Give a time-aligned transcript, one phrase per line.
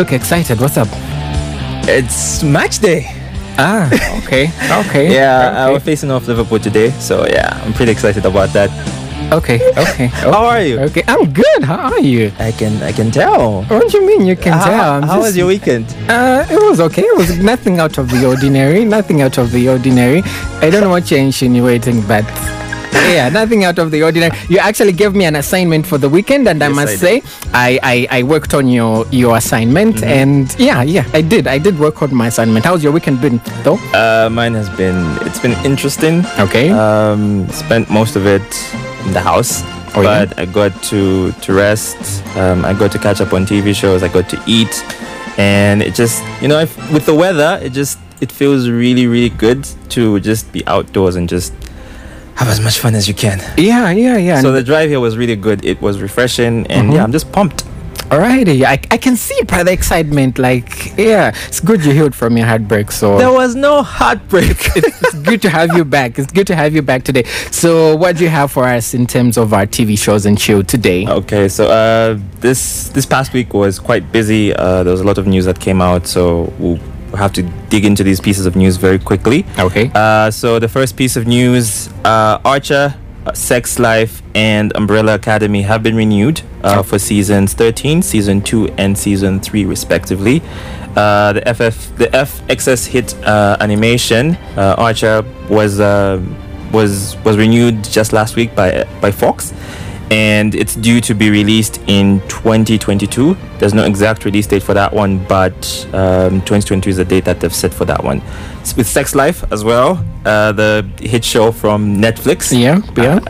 [0.00, 0.58] Look excited.
[0.58, 0.88] What's up?
[1.86, 3.04] It's match day.
[3.58, 3.84] Ah,
[4.24, 4.48] okay,
[4.80, 5.12] okay.
[5.20, 5.72] Yeah, uh, okay.
[5.74, 8.70] we're facing off Liverpool today, so yeah, I'm pretty excited about that.
[9.30, 10.06] okay, okay.
[10.24, 10.80] How are you?
[10.88, 11.62] Okay, I'm good.
[11.64, 12.32] How are you?
[12.38, 13.62] I can I can tell.
[13.64, 14.90] What do you mean you can how tell?
[14.94, 15.84] I'm how just- was your weekend?
[16.08, 17.02] Uh, it was okay.
[17.04, 18.86] It was nothing out of the ordinary.
[18.86, 20.22] Nothing out of the ordinary.
[20.64, 22.24] I don't know what you're insinuating, but
[22.92, 24.36] yeah, nothing out of the ordinary.
[24.48, 27.22] You actually gave me an assignment for the weekend, and I must I say,
[27.52, 30.04] I, I I worked on your your assignment, Mm-hmm.
[30.20, 31.46] and yeah, yeah, I did.
[31.46, 32.64] I did work on my assignment.
[32.64, 33.78] How's your weekend been, though?
[33.94, 36.24] Uh, mine has been it's been interesting.
[36.38, 36.70] Okay.
[36.70, 38.42] Um, spent most of it
[39.06, 39.62] in the house.
[39.96, 40.24] Oh, yeah?
[40.26, 42.24] but I got to to rest.
[42.36, 44.02] Um, I got to catch up on TV shows.
[44.02, 44.72] I got to eat,
[45.38, 49.30] and it just you know if, with the weather, it just it feels really really
[49.30, 51.52] good to just be outdoors and just
[52.40, 53.38] have as much fun as you can.
[53.58, 54.40] yeah, yeah, yeah.
[54.40, 55.62] So the drive here was really good.
[55.64, 56.94] It was refreshing, and Mhm.
[56.94, 57.64] yeah, I'm just pumped.
[58.10, 60.36] Alrighty, I, I can see by the excitement.
[60.36, 62.90] Like, yeah, it's good you healed from your heartbreak.
[62.90, 64.56] So There was no heartbreak.
[64.74, 66.18] it's good to have you back.
[66.18, 67.22] It's good to have you back today.
[67.52, 70.64] So, what do you have for us in terms of our TV shows and chill
[70.64, 71.06] today?
[71.06, 74.52] Okay, so uh, this this past week was quite busy.
[74.56, 76.80] Uh, there was a lot of news that came out, so we'll
[77.16, 79.44] have to dig into these pieces of news very quickly.
[79.58, 79.90] Okay.
[79.94, 82.94] Uh, so the first piece of news: uh, Archer,
[83.26, 88.68] uh, Sex Life, and Umbrella Academy have been renewed uh, for seasons 13, season 2,
[88.78, 90.42] and season 3, respectively.
[90.96, 96.20] Uh, the FF, the FX's hit uh, animation uh, Archer was uh,
[96.72, 99.52] was was renewed just last week by by Fox,
[100.10, 103.36] and it's due to be released in 2022.
[103.58, 105.54] There's no exact release date for that one, but
[105.92, 108.20] um, 2022 is the date that they've set for that one.
[108.62, 112.50] S- With Sex Life as well, uh, the hit show from Netflix.
[112.58, 113.20] Yeah, yeah.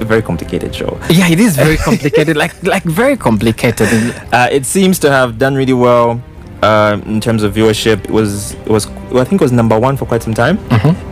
[0.00, 0.98] A very complicated show.
[1.08, 2.36] yeah, it is very complicated.
[2.36, 3.88] like, like very complicated.
[4.32, 6.20] Uh, it seems to have done really well
[6.62, 8.04] um, in terms of viewership.
[8.04, 10.58] It was it was well, I think it was number one for quite some time,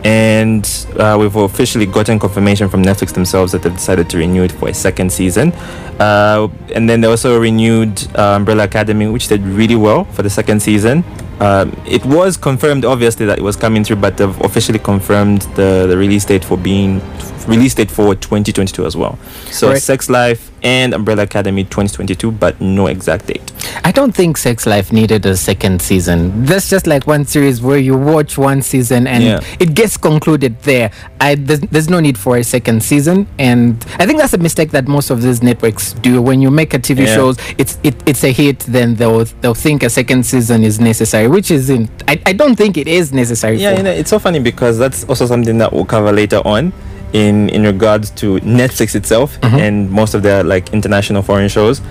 [0.03, 0.65] and
[0.97, 4.69] uh, we've officially gotten confirmation from Netflix themselves that they've decided to renew it for
[4.69, 5.51] a second season.
[5.99, 10.29] Uh, and then they also renewed uh, Umbrella Academy, which did really well for the
[10.29, 11.03] second season.
[11.39, 15.85] Um, it was confirmed, obviously, that it was coming through, but they've officially confirmed the,
[15.87, 16.99] the release date for being
[17.47, 19.17] release date for 2022 as well.
[19.51, 19.81] So Right.
[19.81, 23.51] Sex Life and Umbrella Academy 2022, but no exact date.
[23.83, 26.45] I don't think Sex Life needed a second season.
[26.45, 29.39] That's just like one series where you watch one season and Yeah.
[29.59, 30.91] it gets concluded there.
[31.19, 34.71] I there's, there's no need for a second season, and I think that's a mistake
[34.71, 36.21] that most of these networks do.
[36.21, 37.15] When you make a TV Yeah.
[37.15, 41.27] shows, it's it, it's a hit, then they'll they'll think a second season is necessary,
[41.27, 41.89] which isn't.
[42.07, 43.57] I, I don't think it is necessary.
[43.59, 46.41] Yeah, for- you know, it's so funny because that's also something that we'll cover later
[46.45, 46.71] on
[47.13, 51.81] in in regards to Netflix itself and most of their like international foreign shows.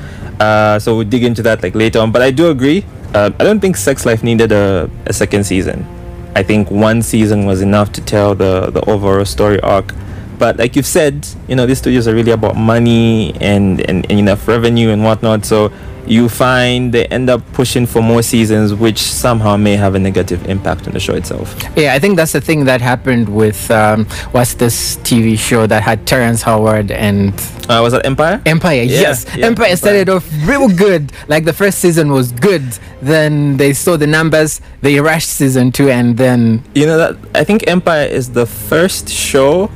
[0.40, 2.10] Uh, so we'll dig into that like later on.
[2.12, 2.84] But I do agree.
[3.14, 5.86] Uh, I don't think Sex Life needed a, a second season.
[6.34, 9.94] I think one season was enough to tell the the overall story arc.
[10.38, 14.18] But like you've said, you know, these studios are really about money and, and, and
[14.18, 15.44] enough revenue and whatnot.
[15.44, 15.70] So
[16.06, 20.46] you find they end up pushing for more seasons, which somehow may have a negative
[20.48, 21.54] impact on the show itself.
[21.76, 25.82] Yeah, I think that's the thing that happened with um, what's this TV show that
[25.82, 27.32] had Terrence Howard and
[27.68, 28.42] Uh, was that Empire?
[28.46, 28.82] Empire.
[28.82, 29.76] Yeah, yes, yeah, Empire Empire.
[29.76, 31.12] started off real good.
[31.28, 32.64] Like the first season was good.
[33.00, 34.60] Then they saw the numbers.
[34.80, 39.08] They rushed season two, and then You know that I think Empire is the first
[39.08, 39.70] show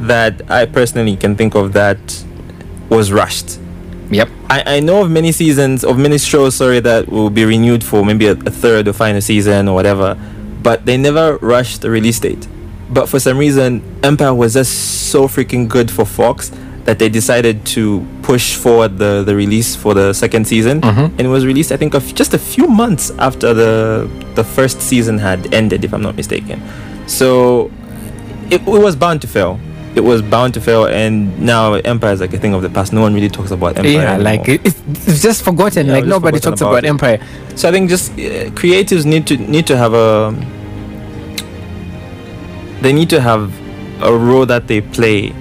[0.00, 1.98] that I personally can think of that
[2.90, 3.58] was rushed.
[4.10, 4.28] Yep.
[4.48, 8.04] I, I know of many seasons of many shows sorry that will be renewed for
[8.04, 10.16] maybe a, a third or final season or whatever
[10.62, 12.46] but they never rushed the release date
[12.90, 16.50] but for some reason empire was just so freaking good for fox
[16.84, 21.04] that they decided to push forward the, the release for the second season Mhm.
[21.18, 24.80] and it was released i think of just a few months after the the first
[24.82, 26.60] season had ended if i'm not mistaken
[27.06, 27.70] so
[28.50, 29.60] it, it was bound to fail
[29.96, 32.92] it was bound to fail and now empire is like a thing of the past
[32.92, 35.86] no one really talks about empire yeah, like it, it's, it's just forgotten.
[35.86, 36.84] Yeah, like just nobody forgotten talks about about.
[36.84, 37.20] Empire.
[37.56, 40.34] So I think just uh, creatives need to need to have a
[42.82, 43.52] they need to have
[44.02, 45.32] a role that they play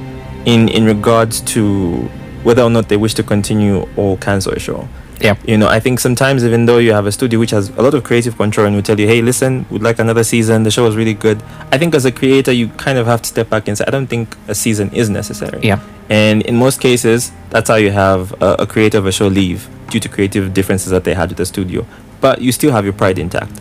[0.46, 2.10] in in regards to
[2.44, 4.88] whether or not they wish to continue or cancel a show.
[5.22, 5.36] Yeah.
[5.46, 7.94] You know, I think sometimes even though you have a studio which has a lot
[7.94, 10.64] of creative control and will tell you, hey, listen, we'd like another season.
[10.64, 11.44] The show was really good.
[11.72, 13.92] I think as a creator, you kind of have to step back and say, I
[13.92, 15.60] don't think a season is necessary.
[15.62, 15.82] Yeah.
[16.10, 19.68] And in most cases, that's how you have a, a creator of a show leave
[19.90, 21.86] due to creative differences that they had with the studio.
[22.22, 23.52] But you still have your pride intact.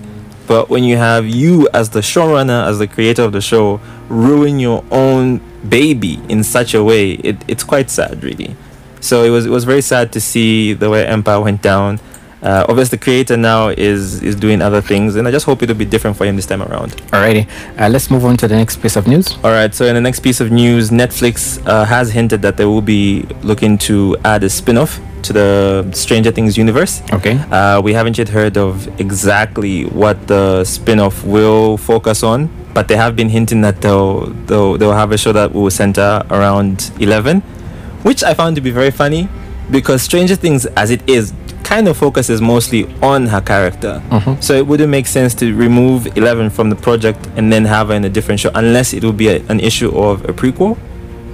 [0.46, 4.58] But when you have you as the showrunner, as the creator of the show, ruin
[4.58, 8.56] your own baby in such a way, it, it's quite sad, really.
[9.00, 12.00] So it was it was very sad to see the way Empire went down.
[12.40, 15.74] Uh, obviously, the creator now is is doing other things, and I just hope it'll
[15.74, 16.92] be different for him this time around.
[17.10, 17.48] Alrighty,
[17.80, 19.36] uh, let's move on to the next piece of news.
[19.42, 19.74] All right.
[19.74, 23.26] So in the next piece of news, Netflix uh, has hinted that they will be
[23.42, 27.02] looking to add a spin-off to the Stranger Things universe.
[27.12, 27.38] Okay.
[27.50, 32.94] Uh, we haven't yet heard of exactly what the spin-off will focus on, but they
[32.94, 37.42] have been hinting that they'll they'll, they'll have a show that will center around Eleven,
[38.02, 39.28] which I found to be very funny
[39.70, 41.32] because Stranger Things, as it is,
[41.64, 44.00] kind of focuses mostly on her character.
[44.10, 44.42] Mhm.
[44.42, 47.94] So it wouldn't make sense to remove Eleven from the project and then have her
[47.94, 50.78] in a different show, unless it will be a, an issue of a prequel.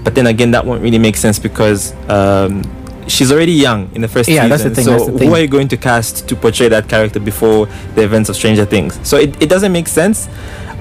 [0.02, 2.62] But then again, that won't really make sense because um,
[3.06, 4.50] she's already young in the first Yeah, season.
[4.50, 5.28] that's the thing, So the thing.
[5.28, 8.64] who are you going to cast to portray that character before the events of Stranger
[8.64, 8.98] Things?
[9.04, 10.28] So it, it doesn't make sense.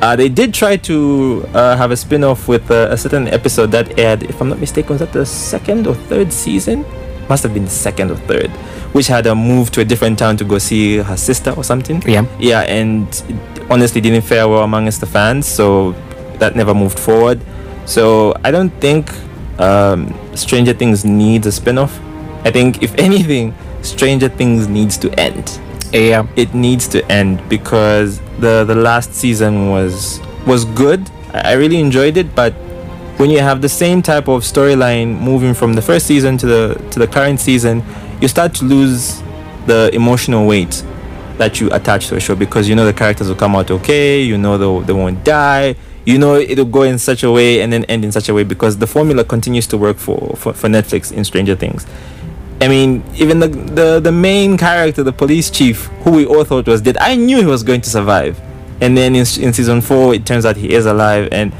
[0.03, 3.97] Uh, they did try to uh, have a spin-off with uh, a certain episode that
[3.97, 6.83] aired, if I'm not mistaken, was that the second or third season?
[7.29, 8.49] Must have been the second or third,
[8.91, 12.03] which had a move to a different town to go see her sister or something.
[12.05, 12.25] Yeah.
[12.37, 15.93] Yeah, and it honestly didn't fare well amongst the fans, so
[16.37, 17.39] that never moved forward.
[17.85, 19.09] So I don't think
[19.57, 21.97] um, Stranger Things needs a spin-off.
[22.43, 25.61] I think if anything, Stranger Things needs to end.
[25.93, 26.27] Yeah.
[26.35, 31.09] It needs to end because the the last season was was good.
[31.33, 32.53] I I really enjoyed it, but
[33.17, 36.89] when you have the same type of storyline moving from the first season to the
[36.91, 37.83] to the current season,
[38.21, 39.21] you start to lose
[39.67, 40.83] the emotional weight
[41.37, 44.21] that you attach to a show because you know the characters will come out okay,
[44.21, 45.75] you know they, they won't die,
[46.05, 48.43] you know it'll go in such a way and then end in such a way
[48.43, 51.85] because the formula continues to work for, for, for Netflix in Stranger Things.
[52.63, 56.65] I mean, even the, the the main character, the police chief, who we all thought
[56.65, 58.39] was dead, I knew he was going to survive.
[58.79, 61.27] And then in, in season four, it turns out he is alive.
[61.33, 61.51] And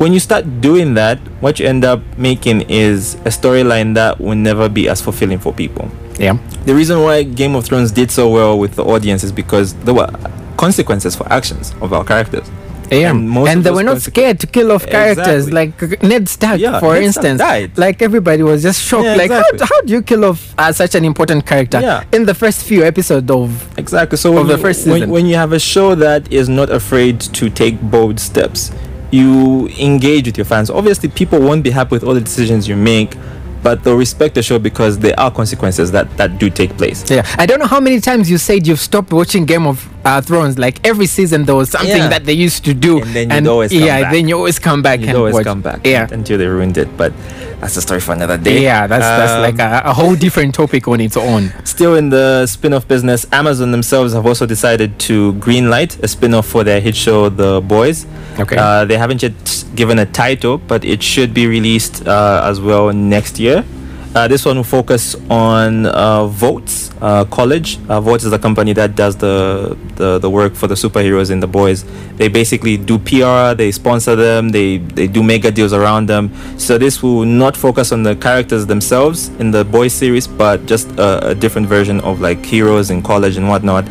[0.00, 4.34] when you start doing that, what you end up making is a storyline that will
[4.34, 5.90] never be as fulfilling for people.
[6.18, 6.38] Yeah.
[6.64, 9.92] The reason why Game of Thrones did so well with the audience is because there
[9.92, 10.10] were
[10.56, 12.50] consequences for actions of our characters.
[12.90, 15.88] And And, they were not scared to kill off characters Exactly.
[15.88, 17.38] like Ned Stark, Yeah, for Ned Stark instance.
[17.38, 17.78] died.
[17.78, 19.04] Like everybody was just shocked.
[19.04, 19.58] Yeah, like, exactly.
[19.60, 22.04] how, how do you kill off uh, such an important character Yeah.
[22.12, 23.78] in the first few episodes of?
[23.78, 24.18] Exactly.
[24.18, 25.10] So Of the you, first when, season.
[25.10, 28.72] when you have a show that is not afraid to take bold steps,
[29.12, 30.70] you engage with your fans.
[30.70, 33.16] Obviously, people won't be happy with all the decisions you make,
[33.62, 37.08] but they'll respect the show because there are consequences that that do take place.
[37.10, 40.20] Yeah, I don't know how many times you said you've stopped watching Game of uh,
[40.20, 40.58] Thrones.
[40.58, 42.08] Like every season, there was something Yeah.
[42.08, 44.12] that they used to do, And then you'd always come yeah, back.
[44.12, 45.44] then you always come back You and always watch.
[45.44, 47.12] come back Yeah, until they ruined it, but
[47.60, 48.62] that's a story for another day.
[48.62, 51.52] yeah, that's that's Um, like a, a whole different topic on its own.
[51.64, 56.64] Still in the spin-off business, Amazon themselves have also decided to greenlight a spin-off for
[56.64, 58.06] their hit show The Boys.
[58.38, 58.56] Okay.
[58.56, 62.92] Uh, they haven't yet given a title, but it should be released uh, as well
[62.92, 63.64] next year.
[64.12, 67.78] Uh, this one will focus on uh, Vought's uh, College.
[67.88, 71.38] Uh, Vought's is a company that does the, the the work for the superheroes in
[71.38, 71.84] the boys.
[72.16, 76.32] They basically do PR, they sponsor them, they they do mega deals around them.
[76.58, 80.90] So this will not focus on the characters themselves in the boys series, but just
[80.98, 83.84] a, a different version of like heroes in college and whatnot.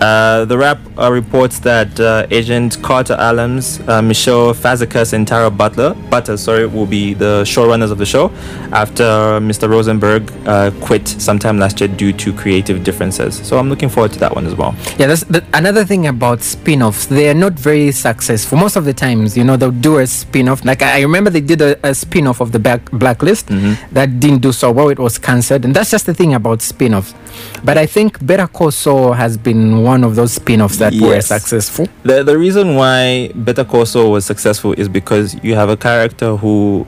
[0.00, 5.50] Uh, the Wrap uh, reports that uh, Agent Carter Allams, uh, Michele Fazekas, and Tara
[5.50, 8.30] Butler, Butter, sorry, will be the showrunners of the show
[8.72, 9.04] after
[9.40, 9.68] Mr.
[9.68, 13.36] Rosenberg uh, quit sometime last year due to creative differences.
[13.46, 14.74] So I'm looking forward to that one as well.
[14.98, 17.06] Yeah, that's the, another thing about spin-offs.
[17.06, 18.58] They are not very successful.
[18.58, 20.64] Most of the times, you know, they'll do a spin-off.
[20.64, 23.46] Like I remember they did a, a spin-off of the back, Blacklist
[23.92, 24.88] that didn't do so well.
[24.88, 27.14] It was cancelled, and that's just the thing about spin-offs.
[27.62, 31.86] But I think Better Call Saul has been one of those spin-offs that were successful.
[32.02, 36.36] The the reason why Better Call Saul was successful is because you have a character
[36.36, 36.86] who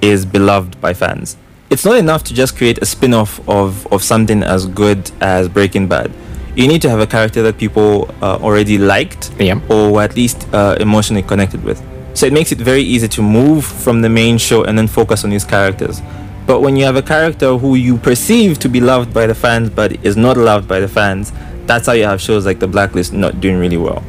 [0.00, 1.36] is beloved by fans.
[1.70, 5.86] It's not enough to just create a spin-off of, of something as good as Breaking
[5.88, 6.10] Bad.
[6.54, 9.58] You need to have a character that people uh, already liked Yeah.
[9.70, 11.78] or were at least uh, emotionally connected with.
[12.14, 15.24] So it makes it very easy to move from the main show and then focus
[15.24, 16.02] on these characters.
[16.46, 19.70] But when you have a character who you perceive to be loved by the fans
[19.70, 21.32] but is not loved by the fans,
[21.66, 24.02] that's how you have shows like The Blacklist not doing really well.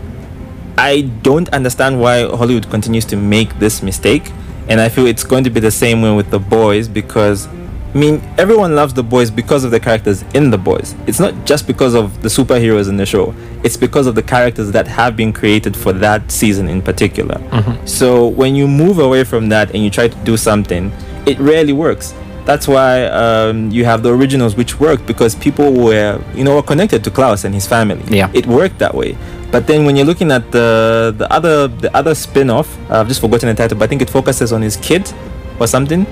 [0.78, 4.32] I don't understand why Hollywood continues to make this mistake,
[4.68, 7.96] and I feel it's going to be the same way with the boys because I
[7.96, 10.96] mean everyone loves the boys because of the characters in the boys.
[11.06, 13.36] It's not just because of the superheroes in the show.
[13.64, 17.36] It's because of the characters that have been created for that season in particular.
[17.36, 17.86] Mm-hmm.
[17.86, 20.92] So when you move away from that and you try to do something,
[21.28, 22.16] it rarely works.
[22.46, 26.62] That's why um, you have the originals, which worked because people were, you know, were
[26.64, 28.04] connected to Klaus and his family.
[28.10, 28.30] Yeah.
[28.34, 29.18] it worked that way.
[29.52, 33.48] But then when you're looking at the the other the other spin-off, I've just forgotten
[33.50, 35.12] the title, but I think it focuses on his kid
[35.60, 36.06] or something.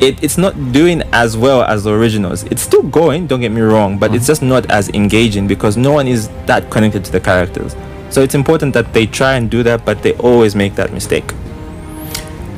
[0.00, 2.44] it, it's not doing as well as the originals.
[2.44, 5.92] It's still going, don't get me wrong, but it's just not as engaging because no
[5.92, 7.74] one is that connected to the characters.
[8.10, 11.32] So it's important that they try and do that, but they always make that mistake.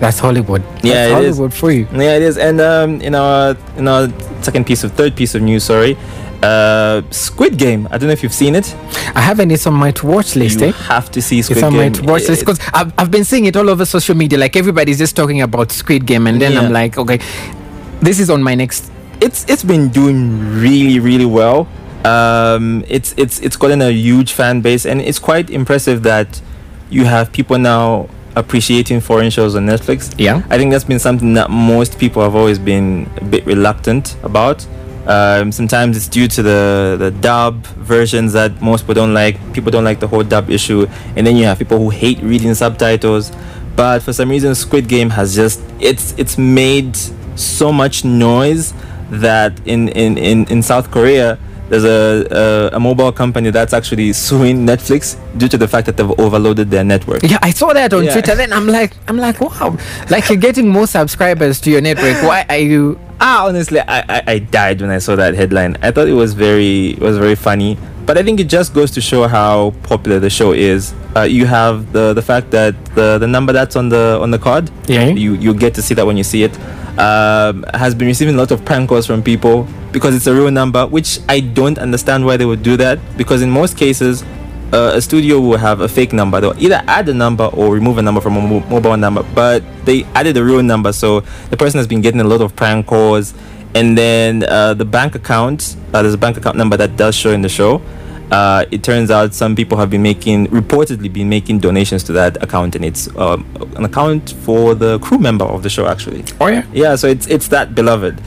[0.01, 0.63] That's Hollywood.
[0.83, 1.37] Yeah, That's it is.
[1.37, 1.87] Hollywood for you.
[1.93, 2.39] Yeah, it is.
[2.39, 4.09] And um, in our in our
[4.43, 5.97] second piece of third piece of news, sorry,
[6.43, 7.87] uh, Squid Game.
[7.91, 8.75] I don't know if you've seen it.
[9.15, 9.51] I haven't.
[9.51, 10.61] It's on my to watch list.
[10.61, 10.73] you eh?
[10.73, 11.93] have to see Squid It's on my Game.
[11.95, 14.39] to watch list because I've, I've been seeing it all over social media.
[14.39, 16.61] Like everybody's just talking about Squid Game, and then Yeah.
[16.61, 17.19] I'm like, okay,
[18.01, 18.91] this is on my next.
[19.21, 21.67] it's it's been doing really really well.
[22.05, 26.41] Um, it's it's it's gotten a huge fan base, and it's quite impressive that
[26.89, 30.15] you have people now appreciating foreign shows on Netflix.
[30.19, 30.43] Yeah.
[30.51, 34.67] I think that's been something that most people have always been a bit reluctant about.
[35.07, 39.37] Um, sometimes it's due to the the dub versions that most people don't like.
[39.55, 42.55] People don't like the whole dub issue, and then you have people who hate reading
[42.55, 43.33] subtitles.
[43.75, 46.95] But for some reason, Squid Game has just it's it's made
[47.37, 48.75] so much noise
[49.11, 51.39] that in in in, in South Korea.
[51.69, 55.97] There's a, a a mobile company that's actually suing Netflix due to the fact that
[55.97, 57.23] they've overloaded their network.
[57.23, 58.13] Yeah, I saw that on Yeah.
[58.13, 58.35] Twitter.
[58.35, 59.77] Then I'm like, I'm like, wow,
[60.09, 62.23] like you're getting more subscribers to your network.
[62.23, 62.99] Why are you?
[63.21, 65.77] Ah, honestly, I, I, I died when I saw that headline.
[65.83, 68.91] I thought it was very it was very funny, but I think it just goes
[68.93, 70.95] to show how popular the show is.
[71.17, 74.39] Uh, you have the the fact that the the number that's on the on the
[74.39, 75.07] card, Yeah.
[75.09, 76.57] you you get to see that when you see it.
[76.99, 80.51] Um, has been receiving a lot of prank calls from people because it's a real
[80.51, 82.99] number, which I don't understand why they would do that.
[83.17, 84.25] Because in most cases,
[84.73, 86.41] uh, a studio will have a fake number.
[86.41, 89.23] They'll either add a number or remove a number from a mo- mobile number.
[89.35, 92.57] But they added a real number, so the person has been getting a lot of
[92.57, 93.33] prank calls.
[93.75, 97.31] And then uh, the bank account, uh, there's a bank account number that does show
[97.31, 97.81] in the show.
[98.31, 102.43] Uh, it turns out some people have been making, reportedly, been making donations to that
[102.43, 106.25] account, and it's um, an account for the crew member of the show, actually.
[106.41, 106.65] Oh yeah.
[106.73, 108.21] Yeah, so it's it's that beloved.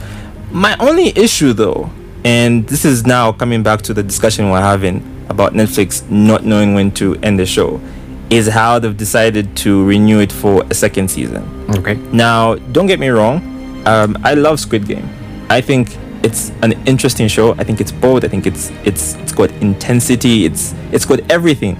[0.50, 1.88] My only issue though,
[2.24, 6.74] and this is now coming back to the discussion we're having about Netflix not knowing
[6.74, 7.80] when to end the show,
[8.28, 11.42] is how they've decided to renew it for a second season.
[11.78, 11.94] Okay.
[12.12, 13.40] Now, don't get me wrong,
[13.86, 15.08] um, I love Squid Game.
[15.48, 17.52] I think it's an interesting show.
[17.54, 18.24] I think it's bold.
[18.24, 20.44] I think it's it's it's got intensity.
[20.44, 21.78] It's it's got everything,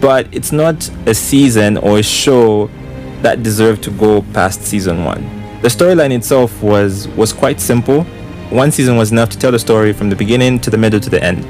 [0.00, 2.70] but it's not a season or a show
[3.22, 5.22] that deserved to go past season one.
[5.62, 8.04] The storyline itself was was quite simple.
[8.50, 11.10] One season was enough to tell the story from the beginning to the middle to
[11.10, 11.46] the end.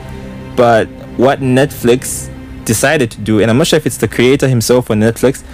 [0.57, 2.29] But what Netflix
[2.65, 5.45] decided to do, and I'm not sure if it's the creator himself or Netflix,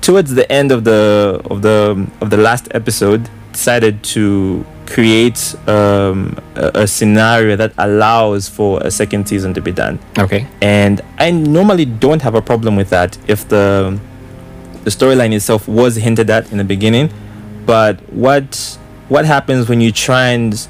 [0.00, 6.36] towards the end of the of the of the last episode, decided to create um,
[6.54, 9.98] a, a scenario that allows for a second season to be done.
[10.18, 10.46] Okay.
[10.60, 13.98] And I normally don't have a problem with that if the
[14.84, 17.10] the storyline itself was hinted at in the beginning.
[17.66, 20.68] But what what happens when you try and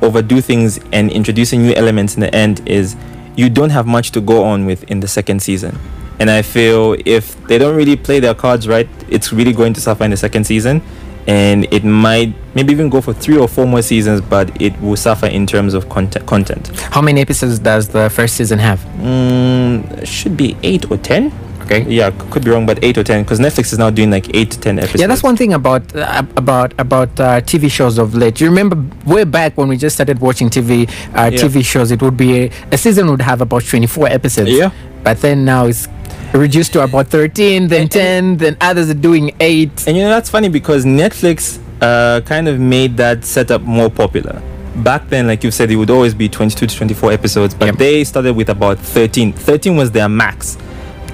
[0.00, 2.96] overdo things and introducing new elements in the end is
[3.36, 5.78] you don't have much to go on with in the second season.
[6.18, 9.80] And I feel if they don't really play their cards right, it's really going to
[9.80, 10.82] suffer in the second season.
[11.26, 14.96] And it might maybe even go for three or four more seasons, but it will
[14.96, 16.26] suffer in terms of content.
[16.26, 16.68] content.
[16.80, 18.80] How many episodes does the first season have?
[18.98, 21.32] Mm, should be eight or ten.
[21.62, 21.82] Okay.
[21.88, 24.50] Yeah, could be wrong, but eight or ten because Netflix is now doing like eight
[24.50, 25.00] to ten episodes.
[25.00, 28.40] Yeah, that's one thing about uh, about about uh, TV shows of late.
[28.40, 28.76] You remember
[29.06, 31.38] way back when we just started watching TV uh, Yeah.
[31.40, 34.50] TV shows, it would be a, a season would have about 24 episodes.
[34.50, 34.70] Yeah.
[35.04, 35.86] But then now it's
[36.32, 39.86] reduced to about 13, then 10, then others are doing 8.
[39.86, 44.40] And you know that's funny because Netflix uh, kind of made that setup more popular.
[44.76, 47.76] Back then, like you said, it would always be 22 to 24 episodes, but Yep.
[47.76, 49.32] they started with about 13.
[49.32, 50.56] 13 was their max,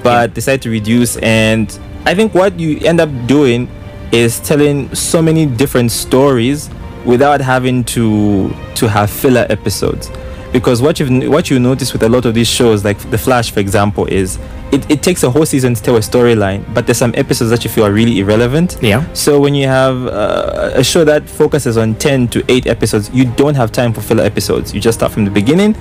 [0.01, 1.17] but decided to reduce.
[1.17, 3.67] And I think what you end up doing
[4.13, 6.69] is telling so many different stories
[7.05, 10.09] without having to to have filler episodes.
[10.51, 13.51] Because what you've what you notice with a lot of these shows, like The Flash,
[13.51, 14.39] for example, is
[14.71, 17.63] it, it takes a whole season to tell a storyline, but there's some episodes that
[17.63, 18.77] you feel are really irrelevant.
[18.81, 19.11] Yeah.
[19.13, 23.25] So when you have uh, a show that focuses on 10 to 8 episodes, you
[23.25, 24.73] don't have time for filler episodes.
[24.73, 25.75] You just start from the beginning.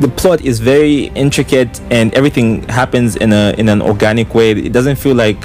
[0.00, 4.52] The plot is very intricate and everything happens in a in an organic way.
[4.52, 5.38] It doesn't feel like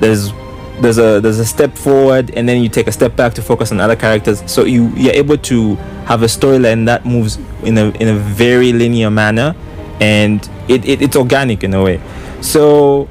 [0.00, 0.32] there's
[0.80, 3.72] there's a there's a step forward and then you take a step back to focus
[3.72, 4.42] on other characters.
[4.50, 5.74] So you you're able to
[6.06, 9.54] have a storyline that moves in a in a very linear manner
[10.00, 12.00] and it, it it's organic in a way.
[12.40, 13.08] So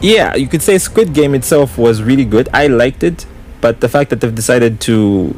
[0.00, 2.48] yeah, you could say Squid Game itself was really good.
[2.52, 3.26] I liked it,
[3.60, 5.34] but the fact that they've decided to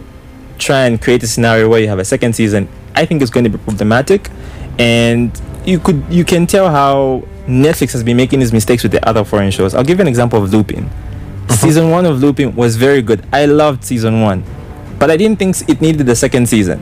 [0.59, 3.45] try and create a scenario where you have a second season, I think is going
[3.45, 4.31] to be problematic.
[4.79, 9.07] And you could you can tell how Netflix has been making these mistakes with the
[9.09, 9.75] other foreign shows.
[9.75, 10.91] I'll give you an example of Lupin.
[11.51, 11.67] Uh-huh.
[11.67, 13.25] Season one of Lupin was very good.
[13.33, 14.45] I loved season one.
[14.99, 16.79] but I didn't think it needed a second season.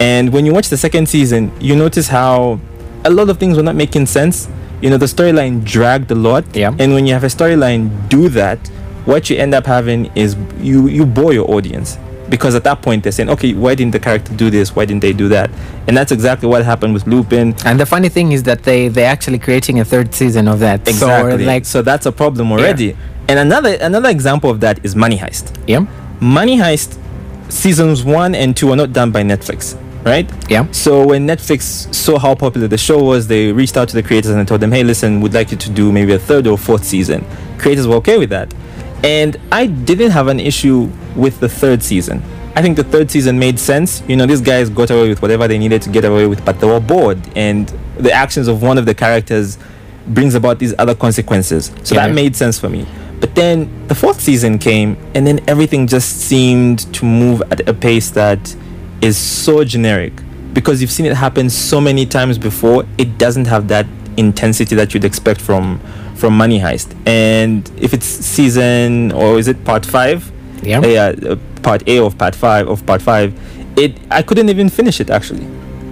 [0.00, 2.60] And when you watch the second season, you notice how
[3.04, 4.48] a lot of things were not making sense.
[4.80, 6.44] You know, the storyline dragged a lot.
[6.54, 6.72] Yeah.
[6.78, 8.58] And when you have a storyline do that,
[9.06, 11.98] what you end up having is you you bore your audience
[12.28, 14.76] because at that point they're saying, okay, why didn't the character do this?
[14.76, 15.50] Why didn't they do that?
[15.88, 17.54] And that's exactly what happened with Lupin.
[17.64, 20.86] And the funny thing is that they they're actually creating a third season of that.
[20.86, 21.38] Exactly.
[21.44, 22.94] So like, so that's a problem already.
[23.28, 25.54] And another another example of that is Money Heist.
[25.66, 25.84] yeah,
[26.20, 26.96] Money Heist
[27.50, 30.30] seasons one and two are not done by Netflix, right?
[30.50, 34.02] yeah, So when Netflix saw how popular the show was, they reached out to the
[34.02, 36.56] creators and told them, "Hey, listen, we'd like you to do maybe a third or
[36.58, 37.24] fourth season."
[37.58, 38.52] Creators were okay with that,
[39.04, 42.22] and I didn't have an issue with the third season.
[42.56, 44.02] I think the third season made sense.
[44.08, 46.60] You know, these guys got away with whatever they needed to get away with, but
[46.60, 49.58] they were bored, and the actions of one of the characters
[50.08, 51.70] brings about these other consequences.
[51.82, 52.06] So Yeah.
[52.06, 52.86] that made sense for me.
[53.20, 57.74] But then the fourth season came, and then everything just seemed to move at a
[57.74, 58.54] pace that
[59.00, 60.12] is so generic
[60.52, 62.84] because you've seen it happen so many times before.
[62.96, 65.80] It doesn't have that intensity that you'd expect from
[66.14, 66.96] from Money Heist.
[67.06, 70.30] And if it's season or is it part five?
[70.62, 70.80] yeah.
[70.84, 73.32] Yeah, uh, part A of part five of part five.
[73.76, 75.46] It I couldn't even finish it actually.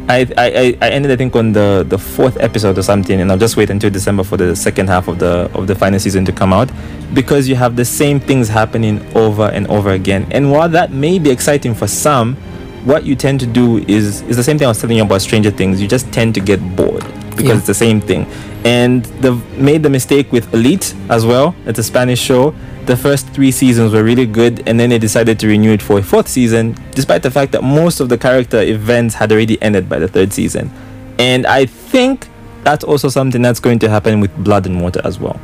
[0.08, 3.38] I, I, I- ended I think on the, the fourth episode or something and I'll
[3.38, 6.32] just wait until December for the second half of the of the final season to
[6.32, 6.70] come out
[7.12, 10.26] because you have the same things happening over and over again.
[10.30, 12.36] And while that may be exciting for some,
[12.84, 15.22] what you tend to do is is the same thing I was telling you about
[15.22, 15.82] Stranger Things.
[15.82, 17.02] You just tend to get bored
[17.36, 17.56] because Yeah.
[17.58, 18.26] it's the same thing.
[18.64, 21.54] And they've made the mistake with Elite as well.
[21.66, 22.54] It's a Spanish show.
[22.86, 25.99] The first three seasons were really good, and then they decided to renew it for
[25.99, 29.88] a fourth season, despite the fact that most of the character events had already ended
[29.88, 30.70] by the third season.
[31.18, 32.28] And I think
[32.64, 35.38] that's also something that's going to happen with Blood and Water as well.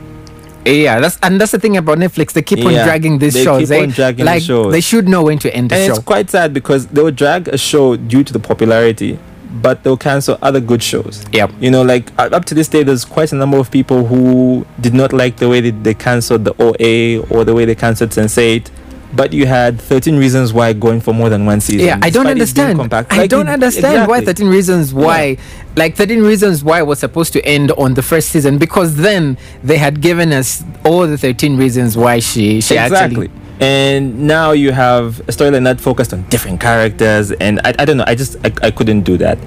[0.64, 2.32] Yeah, that's and that's the thing about Netflix.
[2.32, 3.44] They keep on dragging these shows.
[3.44, 3.68] they shows.
[3.68, 3.82] keep eh?
[3.82, 4.72] on dragging the shows.
[4.72, 5.94] they should know when to end the and show.
[5.96, 9.18] it's quite sad because they'll drag a show due to the popularity,
[9.52, 11.24] but they'll cancel other good shows.
[11.32, 11.52] Yep.
[11.60, 14.64] You know, like uh, up to this day, there's quite a number of people who
[14.80, 18.10] did not like the way that they cancelled the OA or the way they cancelled
[18.10, 18.70] Sense8.
[19.14, 21.86] But you had 13 reasons why going for more than one season.
[21.86, 22.78] Yeah, I don't despite it being understand.
[22.78, 23.12] compact.
[23.12, 25.36] I Like, don't it- understand why 13 reasons why,
[25.76, 29.76] like 13 reasons why was supposed to end on the first season because then they
[29.76, 33.26] had given us all the 13 reasons why she she exactly.
[33.26, 33.30] actually
[33.62, 37.96] And now you have a storyline that focused on different characters, and I, I don't
[37.96, 38.04] know.
[38.06, 39.38] I just I, I couldn't do that.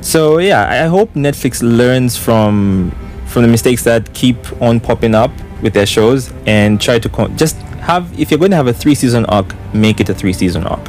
[0.00, 2.90] So yeah, I hope Netflix learns from
[3.26, 5.30] from the mistakes that keep on popping up
[5.62, 7.56] with their shows and try to con- just
[7.86, 10.64] have if you're going to have a three season arc, make it a three season
[10.66, 10.80] arc.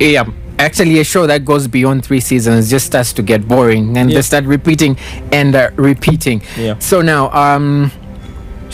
[0.00, 0.24] yeah
[0.58, 4.16] actually a show that goes beyond three seasons just starts to get boring and Yeah.
[4.18, 4.96] they start repeating
[5.32, 6.78] and uh, repeating Yeah.
[6.78, 7.90] so now um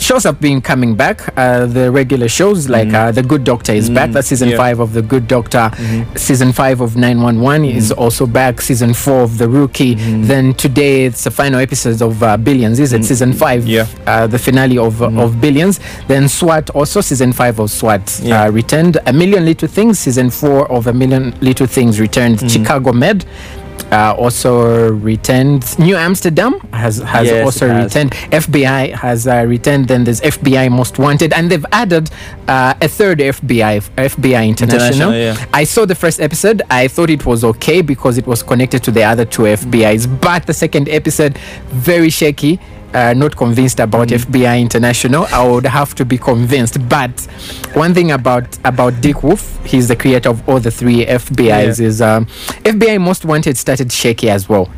[0.01, 1.37] shows have been coming back.
[1.37, 4.09] Uh, the regular shows like uh, the good doctor is back.
[4.09, 4.57] Mm, that's season yeah.
[4.57, 5.69] five of the good doctor.
[6.15, 8.61] Season five of 911 is also back.
[8.61, 9.93] Season four of the rookie.
[9.95, 13.03] Then today it's the final episode of uh, billions is it?
[13.05, 13.85] Season five Yeah.
[14.07, 15.79] uh, the finale of, of billions.
[16.07, 18.43] Then swat also season five of swat Yeah.
[18.45, 18.97] uh, returned.
[19.05, 22.39] A million little things season four of a million little things returned.
[22.39, 22.49] Mm.
[22.49, 23.25] chicago med
[23.91, 27.83] uh, also returned new amsterdam has has Yes, also has.
[27.85, 32.09] returned fbi has uh, returned then there's fbi most wanted and they've added
[32.47, 35.45] uh, a third fbi fbi international, International, yeah.
[35.53, 38.91] i saw the first episode i thought it was okay because it was connected to
[38.91, 41.37] the other two fbis but the second episode
[41.69, 42.59] very shaky
[42.93, 44.17] uh, not convinced about Mm.
[44.25, 45.25] FBI International.
[45.31, 46.77] I would have to be convinced.
[46.89, 47.11] But
[47.73, 51.79] one thing about about Dick Wolf, he's the creator of all the three FBI's.
[51.79, 51.87] Yeah.
[51.87, 52.25] Is um,
[52.63, 54.69] FBI Most Wanted started shaky as well.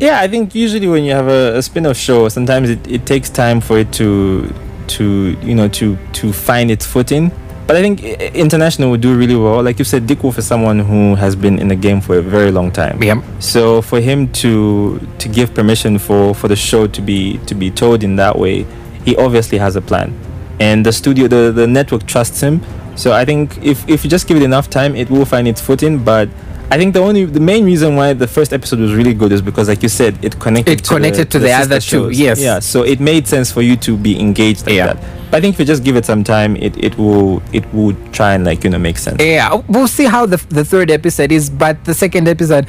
[0.00, 3.30] Yeah, I think usually when you have a, a spin-off show, sometimes it, it takes
[3.30, 4.52] time for it to
[4.88, 7.30] to you know to to find its footing.
[7.66, 8.02] But I think
[8.34, 9.62] international would do really well.
[9.62, 12.22] Like you said, Dick Wolf is someone who has been in the game for a
[12.22, 13.02] very long time.
[13.02, 13.22] Yeah.
[13.38, 17.70] So for him to to give permission for for the show to be to be
[17.70, 18.66] told in that way,
[19.04, 20.12] he obviously has a plan,
[20.60, 22.60] and the studio the the network trusts him.
[22.96, 25.60] So I think if if you just give it enough time, it will find its
[25.60, 26.04] footing.
[26.04, 26.28] But
[26.70, 29.42] I think the only the main reason why the first episode was really good is
[29.42, 30.80] because, like you said, it connected.
[30.80, 32.18] It connected to the sister other two, shows.
[32.18, 32.40] yes.
[32.40, 32.58] Yeah.
[32.60, 34.94] So it made sense for you to be engaged like Yeah.
[34.94, 35.04] that.
[35.30, 37.94] But I think if you just give it some time, it, it will it will
[38.12, 39.22] try and like you know make sense.
[39.22, 42.66] Yeah, we'll see how the the third episode is, but the second episode.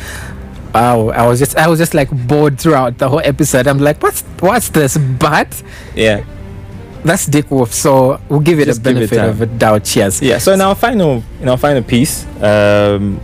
[0.74, 3.66] Wow, I was just I was just like bored throughout the whole episode.
[3.66, 4.98] I'm like, what's what's this?
[5.20, 5.64] But
[5.96, 6.26] Yeah.
[7.06, 9.96] that's Dick Wolf, so we'll give it Just a give it benefit of a doubt.
[9.96, 10.22] Yes.
[10.22, 10.38] Yeah.
[10.40, 13.22] So in our final in our final piece, um,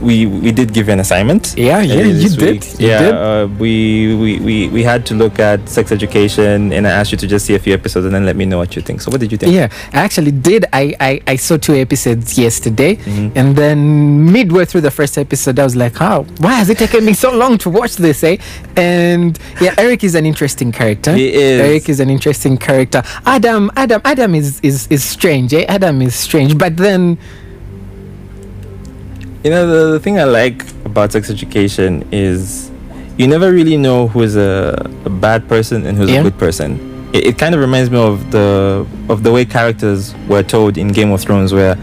[0.00, 1.54] we we did give you an assignment.
[1.56, 2.64] Yeah, yeah, you this did.
[2.80, 3.14] You yeah, did.
[3.14, 7.18] Uh, we, we we we had to look at sex education, and I asked you
[7.18, 9.00] to just see a few episodes and then let me know what you think.
[9.00, 9.52] So, what did you think?
[9.52, 10.66] Yeah, I actually did.
[10.72, 13.32] I, I, I saw two episodes yesterday, Mhm.
[13.36, 13.78] and then
[14.32, 17.32] midway through the first episode, I was like, "Oh, why has it taken me so
[17.34, 18.36] long to watch this?" Eh?
[18.76, 21.12] And yeah, Eric is an interesting character.
[21.14, 21.60] He is.
[21.60, 23.02] Eric is an interesting character.
[23.26, 25.52] Adam, Adam, Adam is is is strange.
[25.54, 25.64] Eh?
[25.68, 27.18] Adam is strange, but then
[29.44, 32.70] You know, the, the thing I like about sex education is
[33.18, 36.20] you never really know who is a, a bad person and who's Yeah.
[36.20, 37.10] a good person.
[37.12, 40.88] It, it kind of reminds me of the of the way characters were told in
[40.88, 41.76] Game of Thrones, where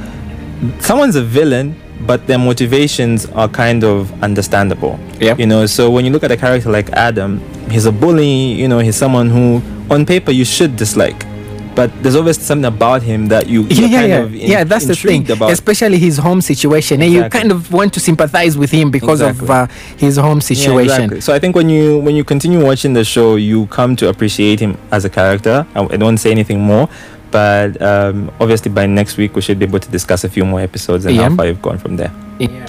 [0.80, 1.76] someone's a villain,
[2.08, 5.00] but their motivations are kind of understandable.
[5.20, 5.36] Yeah.
[5.38, 8.54] You know, so when you look at a character like Adam, he's a bully.
[8.62, 9.62] You know, he's someone who,
[9.94, 11.24] on paper, you should dislike.
[11.74, 14.64] But there's always something about him that you yeah, yeah, kind yeah, of in- yeah.
[14.66, 15.52] That's the thing, about.
[15.52, 19.50] especially his home situation, and you kind of want to sympathize with him because of
[19.50, 20.84] uh, his home Yeah, situation.
[21.04, 21.22] exactly.
[21.22, 24.60] So I think when you when you continue watching the show, you come to appreciate
[24.60, 25.66] him as a character.
[25.74, 26.90] I, I don't say anything more,
[27.32, 30.60] but um, obviously by next week we should be able to discuss a few more
[30.60, 31.30] episodes and Yeah.
[31.30, 32.12] how far you've gone from there.
[32.38, 32.68] Yeah.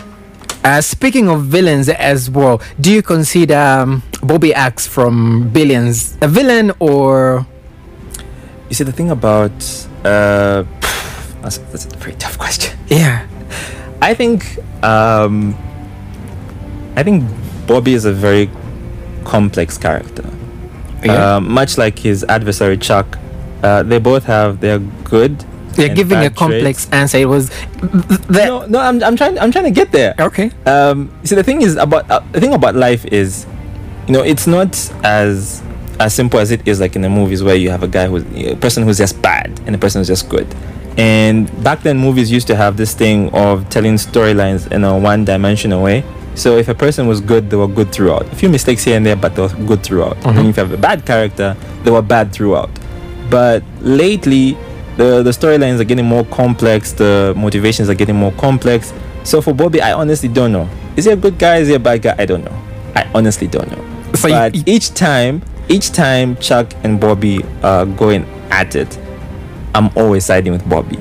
[0.62, 6.28] Uh, speaking of villains as well, do you consider um, Bobby Axe from Billions a
[6.28, 7.44] villain or?
[8.72, 9.52] You see, the thing about
[10.02, 10.64] uh,
[11.42, 12.72] that's, that's a very tough question.
[12.88, 13.26] Yeah.
[14.00, 15.54] I think um,
[16.96, 17.24] I think
[17.66, 18.48] Bobby is a very
[19.24, 20.24] complex character.
[21.04, 21.36] Yeah.
[21.36, 23.18] Uh, much like his adversary Chuck,
[23.62, 25.44] uh, they both have their good.
[25.76, 26.92] You're giving a complex traits.
[26.92, 27.18] answer.
[27.18, 27.50] It was
[28.30, 29.38] No, no, I'm, I'm trying.
[29.38, 30.14] I'm trying to get there.
[30.18, 30.50] okay.
[30.64, 33.46] Um, see, the thing is about uh, the thing about life is,
[34.06, 34.72] you know, it's not
[35.04, 35.62] as
[36.02, 38.24] as simple as it is like in the movies where you have a guy who's
[38.34, 40.46] a person who's just bad and a person who's just good.
[40.98, 45.82] And back then, movies used to have this thing of telling storylines in a one-dimensional
[45.82, 46.04] way.
[46.34, 48.24] So if a person was good, they were good throughout.
[48.32, 50.16] A few mistakes here and there, but they were good throughout.
[50.20, 50.36] Mhm.
[50.38, 52.70] And if you have a bad character, they were bad throughout.
[53.30, 54.56] But lately,
[54.96, 56.92] the the storylines are getting more complex.
[56.92, 58.92] The motivations are getting more complex.
[59.24, 60.68] So for Bobby, I honestly don't know.
[60.96, 61.56] Is he a good guy?
[61.58, 62.14] Is he a bad guy?
[62.18, 62.56] I don't know.
[62.94, 63.82] I honestly don't know.
[64.14, 68.98] So but you- each time, each time Chuck and Bobby are going at it,
[69.74, 70.98] I'm always siding with Bobby.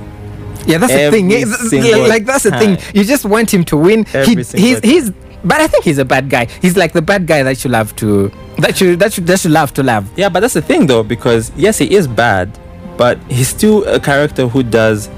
[0.65, 1.31] Yeah, that's the thing.
[1.33, 2.77] Every Yeah, th- like that's the thing.
[2.93, 4.05] You just want him to win.
[4.13, 4.89] Every He, he's time.
[4.89, 5.11] he's,
[5.43, 6.45] but I think he's a bad guy.
[6.61, 9.49] He's like the bad guy that you love to that you that you that you
[9.49, 10.07] love to love.
[10.17, 12.57] Yeah, but that's the thing though, because yes, he is bad,
[12.95, 15.09] but he's still a character who does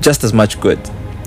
[0.00, 0.78] just as much good.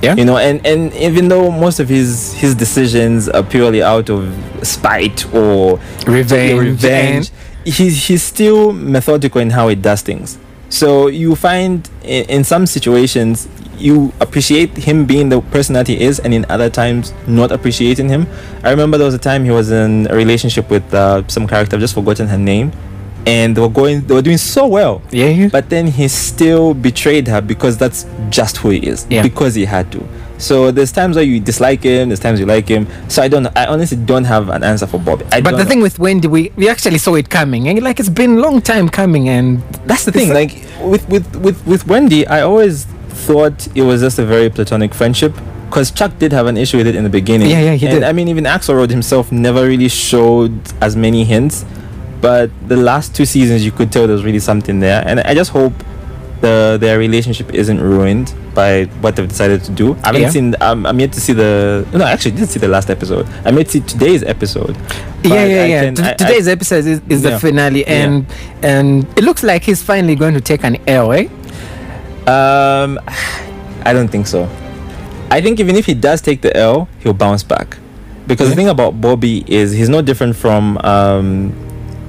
[0.03, 0.13] Yeah.
[0.15, 4.31] You know, and, and even though most of his his decisions are purely out of
[4.61, 6.59] spite or Revenge.
[6.59, 7.31] revenge,
[7.65, 10.37] he's he's still methodical in how he does things.
[10.69, 13.47] So you find in, in some situations
[13.77, 18.09] you appreciate him being the person that he is, and in other times not appreciating
[18.09, 18.27] him.
[18.63, 21.75] I remember there was a time he was in a relationship with uh, some character.
[21.75, 22.71] I've just forgotten her name,
[23.25, 25.01] and they were going, they were doing so well.
[25.11, 25.27] Yeah.
[25.27, 25.49] yeah.
[25.49, 29.05] But then he still betrayed her because that's just who he is.
[29.09, 29.23] Yeah.
[29.23, 30.07] Because he had to.
[30.37, 32.87] So there's times where you dislike him, there's times you like him.
[33.09, 35.25] So I don't I honestly don't have an answer for Bobby.
[35.31, 35.65] I but the know.
[35.65, 38.61] thing with Wendy, we, we actually saw it coming, and like it's been a long
[38.61, 40.33] time coming, and that's the thing.
[40.33, 42.85] Like with with with with Wendy, I always
[43.25, 45.33] thought it was just a very platonic friendship.
[45.69, 47.49] Because Chuck did have an issue with it in the beginning.
[47.49, 48.03] Yeah, yeah, he and did.
[48.03, 51.65] I mean, even Axelrod himself never really showed as many hints.
[52.21, 55.03] But the last two seasons, you could tell there's really something there.
[55.05, 55.73] And I just hope
[56.41, 59.93] the their relationship isn't ruined by what they've decided to do.
[60.03, 60.29] I haven't Yeah.
[60.29, 60.55] seen.
[60.61, 61.85] Um, I'm yet to see the.
[61.93, 63.27] No, I actually didn't see the last episode.
[63.45, 64.75] I made see today's episode.
[65.23, 65.83] yeah, yeah, I yeah.
[65.83, 67.31] can- T- I- I- today's episode is, is Yeah.
[67.31, 67.93] the finale, Yeah.
[68.03, 68.25] and
[68.63, 71.27] and it looks like he's finally going to take an L, eh?
[72.27, 72.99] Um,
[73.85, 74.49] I don't think so.
[75.29, 77.77] I think even if he does take the L, he'll bounce back.
[78.27, 81.53] Because the thing about Bobby is he's no different from um,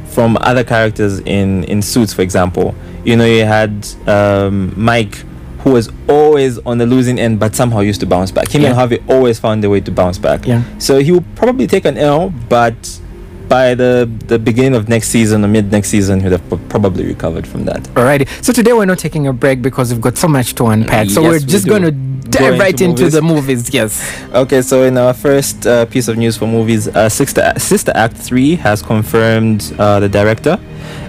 [0.09, 2.74] from other characters in in Suits, for example.
[3.04, 5.22] You know, you had um, Mike,
[5.66, 8.48] who was always on the losing end, but somehow used to bounce back.
[8.55, 8.68] Him Yeah.
[8.68, 10.46] and Harvey always found a way to bounce back.
[10.46, 10.62] Yeah.
[10.79, 12.76] So he will probably take an L, but
[13.48, 17.05] by the the beginning of next season or mid next season, he'll have pro- probably
[17.05, 17.83] recovered from that.
[17.98, 18.29] Alrighty.
[18.44, 21.11] So today we're not taking a break because we've got so much to unpack.
[21.11, 21.70] So Yes, we're just do.
[21.70, 23.12] going to dive into right into movies.
[23.14, 23.74] the movies.
[23.74, 23.92] Yes.
[24.42, 28.16] Okay, so in our first uh, piece of news for movies, uh, Sister, Sister Act
[28.16, 30.59] 3 has confirmed uh, the director.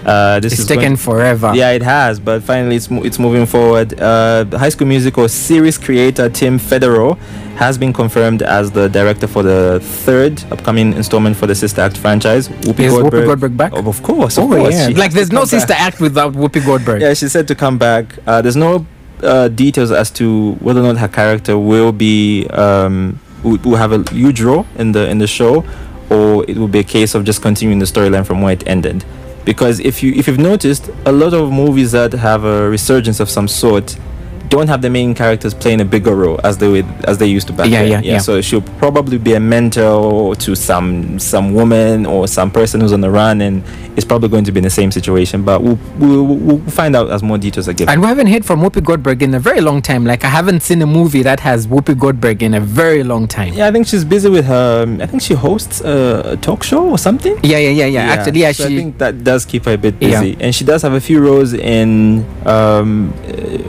[0.08, 1.52] Uh, this It's is taken going- forever.
[1.54, 3.88] yeah, it has, but finally it's mo- it's moving forward.
[4.00, 7.18] Uh, High School Musical series creator Tim Federle
[7.56, 11.96] has been confirmed as the director for the third upcoming installment for the Sister Act
[11.98, 12.48] franchise.
[12.48, 13.72] Whoopi Is Whoopi Goldberg, Goldberg back?
[13.74, 14.74] Oh, of course, of Oh course.
[14.74, 14.88] yeah.
[14.96, 15.48] Like there's no back.
[15.56, 17.02] sister act without Whoopi Goldberg.
[17.02, 18.04] Yeah, she said to come back.
[18.26, 18.86] Uh, there's no
[19.22, 23.92] uh, details as to whether or not her character will be um, will, will have
[23.92, 25.64] a huge role in the in the show,
[26.08, 29.04] or it will be a case of just continuing the storyline from where it ended.
[29.48, 33.30] Because if you if you've noticed, a lot of movies that have a resurgence of
[33.30, 33.96] some sort
[34.48, 37.46] don't have the main characters playing a bigger role as they would, as they used
[37.48, 37.90] to back Yeah, then.
[37.90, 38.12] yeah, yeah.
[38.14, 38.18] yeah.
[38.18, 43.00] So she'll probably be a mentor to some some woman or some person who's on
[43.00, 43.62] the run, and
[43.96, 45.44] it's probably going to be in the same situation.
[45.44, 47.92] But we'll we'll, we'll find out as more details are given.
[47.92, 50.04] And we haven't heard from Whoopi Goldberg in a very long time.
[50.04, 53.52] Like I haven't seen a movie that has Whoopi Goldberg in a very long time.
[53.54, 54.86] Yeah, I think she's busy with her.
[55.00, 57.36] I think she hosts a, a talk show or something.
[57.42, 58.00] Yeah, yeah, yeah, yeah.
[58.14, 60.36] Actually, yeah, so I think that does keep her a bit busy, Yeah.
[60.46, 63.12] and she does have a few roles in um,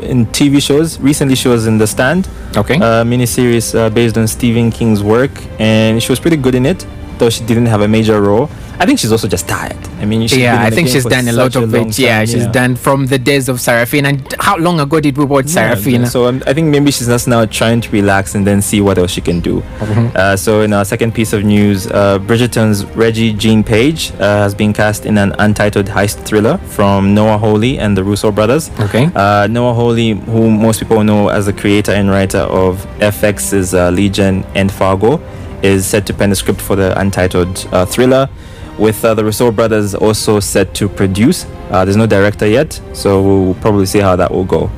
[0.03, 0.68] in TV shows.
[0.69, 2.75] Recently, she was in The Stand, Okay.
[2.75, 6.85] a miniseries uh, based on Stephen King's work, and she was pretty good in it,
[7.19, 8.49] though she didn't have a major role.
[8.79, 9.77] I think she's also just tired.
[9.99, 11.99] I mean, she's yeah, I think she's done a lot of it.
[11.99, 14.07] Yeah, she's done from the days of Sarafina.
[14.09, 16.07] And how long ago did we watch Yeah, Sarafina?
[16.09, 18.97] So um, I think maybe she's just now trying to relax and then see what
[18.97, 19.59] else she can do.
[19.59, 20.15] Mm-hmm.
[20.15, 24.71] Uh, so in our second piece of news, uh, Bridgerton's Regé-Jean Page uh, has been
[24.71, 28.71] cast in an untitled heist thriller from Noah Hawley and the Russo brothers.
[28.79, 29.09] Okay.
[29.13, 33.89] Uh, Noah Hawley, who most people know as the creator and writer of FX's uh,
[33.89, 35.17] Legion and Fargo,
[35.63, 38.29] is set to pen the script for the untitled uh, thriller,
[38.77, 41.45] with uh, the Russo brothers also set to produce.
[41.69, 44.71] Uh, there's no director yet, so we'll probably see how that will go.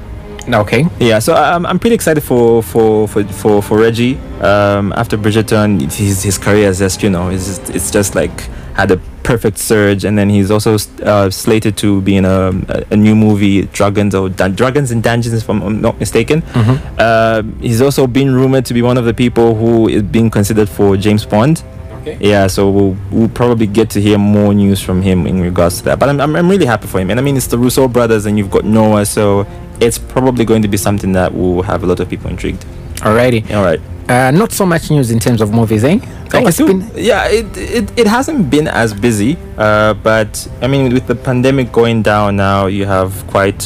[0.49, 0.85] Okay.
[0.99, 4.17] Yeah, so I'm, I'm pretty excited for for for for, for Reggie.
[4.41, 8.49] Um, after Bridgerton, his his career is just you know it's just, it's just like
[8.73, 12.85] had a perfect surge, and then he's also uh, slated to be in a, a,
[12.91, 16.41] a new movie, Dragons or Dun- Dragons and Dungeons, if I'm not mistaken.
[16.41, 16.95] Mm-hmm.
[16.97, 20.69] Uh, he's also been rumored to be one of the people who is being considered
[20.69, 21.63] for James Bond.
[22.01, 22.17] Okay.
[22.19, 25.83] Yeah, so we'll, we'll probably get to hear more news from him in regards to
[25.83, 25.99] that.
[25.99, 27.11] But I'm, I'm, I'm really happy for him.
[27.11, 29.45] And I mean, it's the Russo brothers, and you've got Noah, so
[29.79, 32.65] it's probably going to be something that will have a lot of people intrigued.
[33.01, 33.53] Alrighty.
[33.55, 33.79] All right.
[34.11, 35.97] Uh, not so much news in terms of movies, eh?
[36.33, 40.67] Like Oh, it's been- yeah, it, it, it hasn't been as busy, uh, but I
[40.67, 43.63] mean, with the pandemic going down now, you have quite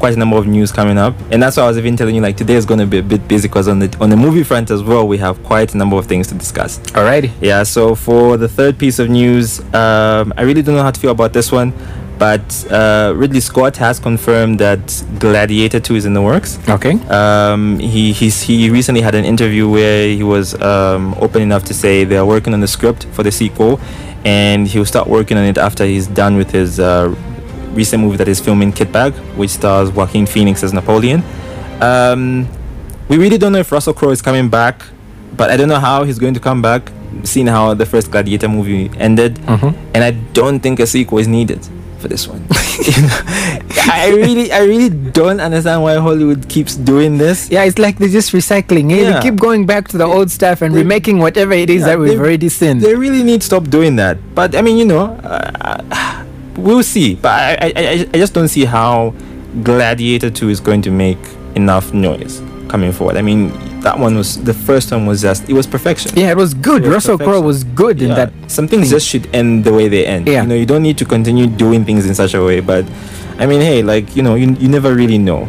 [0.00, 2.20] quite a number of news coming up, and that's why I was even telling you
[2.20, 4.42] like today is going to be a bit busy because on the on the movie
[4.42, 6.78] front as well, we have quite a number of things to discuss.
[6.98, 7.30] Alrighty.
[7.40, 11.00] Yeah, so for the third piece of news, um, I really don't know how to
[11.00, 11.72] feel about this one,
[12.18, 16.58] but uh, Ridley Scott has confirmed that Gladiator 2 is in the works.
[16.68, 16.92] Okay.
[17.08, 21.74] Um, he he's, he recently had an interview where he was um, open enough to
[21.74, 23.80] say they're working on the script for the sequel,
[24.24, 27.14] and he'll start working on it after he's done with his uh,
[27.72, 31.22] recent movie that is filming Kitbag, which stars Joaquin Phoenix as Napoleon.
[31.80, 32.46] Um,
[33.08, 34.82] we really don't know if Russell Crowe is coming back,
[35.36, 36.90] but I don't know how he's going to come back,
[37.24, 39.74] seeing how the first Gladiator movie ended, Mhm.
[39.94, 41.66] and I don't think a sequel is needed
[42.04, 42.44] for this one.
[42.84, 43.20] You know,
[43.88, 47.48] I really, I really don't understand why Hollywood keeps doing this.
[47.50, 48.92] Yeah, it's like they're just recycling.
[48.92, 49.00] Eh?
[49.00, 49.12] Yeah.
[49.16, 51.86] They keep going back to the old stuff and They- remaking whatever it is Yeah,
[51.96, 52.78] that we've they- already seen.
[52.80, 54.18] They really need to stop doing that.
[54.34, 56.24] But I mean, you know, uh,
[56.56, 57.14] we'll see.
[57.16, 59.14] But I, I, I, I just don't see how
[59.62, 61.18] Gladiator 2 is going to make
[61.54, 63.16] enough noise coming forward.
[63.16, 63.50] I mean,
[63.80, 66.12] that one was the first one was just it was perfection.
[66.16, 66.82] yeah, it was good.
[66.82, 68.32] It was Russell Crowe was good in that.
[68.48, 68.90] some things thing.
[68.96, 70.26] just should end the way they end.
[70.26, 70.42] Yeah.
[70.42, 72.60] You know, you don't need to continue doing things in such a way.
[72.60, 72.84] But
[73.38, 75.48] I mean, hey, like you know, you, you never really know.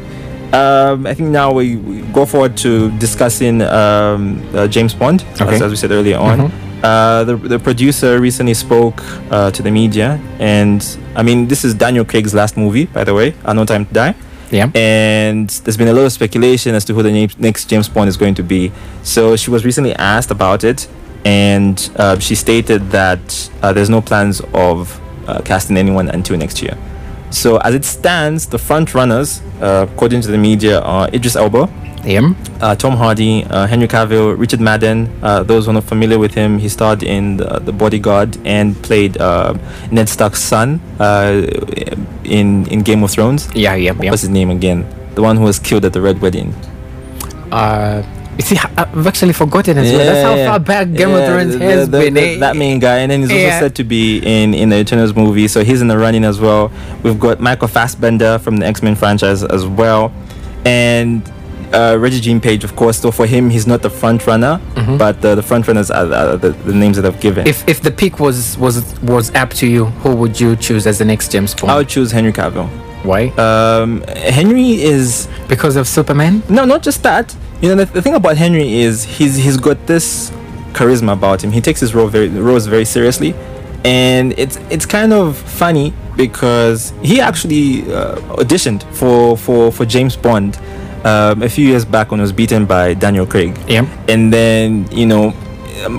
[0.54, 5.56] Um, I think now we, we go forward to discussing um, uh, James Bond, Okay.
[5.56, 6.40] as, as we said earlier on.
[6.40, 6.52] Mhm.
[6.84, 9.02] Uh, the, the producer recently spoke
[9.32, 13.14] uh, to the media, and I mean, this is Daniel Craig's last movie, by the
[13.14, 14.16] way, No Time to Die.
[14.52, 14.70] Yeah.
[14.76, 18.08] And there's been a lot of speculation as to who the na- next James Bond
[18.10, 18.72] is going to be.
[19.04, 20.88] So she was recently asked about it,
[21.26, 26.62] and uh, she stated that uh, there's no plans of uh, casting anyone until next
[26.62, 26.78] year.
[27.32, 31.68] So as it stands, the front runners, uh, according to the media, are Idris Elba,
[32.06, 32.34] Yeah.
[32.62, 35.10] uh, Tom Hardy, uh, Henry Cavill, Richard Madden.
[35.24, 38.76] Uh, those who are not familiar with him, he starred in the, the Bodyguard and
[38.84, 39.56] played uh,
[39.92, 41.42] Ned Stark's son uh,
[42.26, 43.48] in in Game of Thrones.
[43.56, 44.10] Yeah, yeah, yeah.
[44.12, 44.86] What's his name again?
[45.16, 46.54] The one who was killed at the Red Wedding.
[47.52, 48.04] Uh,
[48.38, 50.00] you see, I've actually forgotten as well.
[50.06, 52.14] That's how Yeah, far back Game of Thrones the- has the- been.
[52.16, 52.40] the- eh?
[52.40, 53.46] that main guy, and then he's Yeah.
[53.56, 56.40] also said to be in in the Eternals movie, so he's in the running as
[56.40, 56.70] well.
[57.04, 60.12] We've got Michael Fassbender from the X Men franchise as well,
[60.66, 61.22] and
[61.74, 63.00] uh, Regé-Jean Page, of course.
[63.00, 64.98] So for him, he's not the front runner, Mhm.
[64.98, 67.48] but the, the front runners are, are the, the names that I've given.
[67.48, 70.98] If if the pick was was was up to you, who would you choose as
[71.00, 71.72] the next James Bond?
[71.72, 72.68] I would choose Henry Cavill.
[73.04, 73.28] Why?
[73.38, 74.02] Um,
[74.38, 76.42] Henry is Because of Superman?
[76.50, 77.36] No, not just that.
[77.62, 80.32] You know, the, the thing about Henry is he's he's got this
[80.74, 81.52] charisma about him.
[81.52, 83.34] He takes his role very roles very seriously,
[83.84, 90.16] and it's it's kind of funny because he actually uh, auditioned for for for James
[90.18, 90.58] Bond
[91.06, 93.58] um, a few years back when he was beaten by Daniel Craig.
[93.68, 93.86] Yeah.
[94.10, 95.34] And then you know,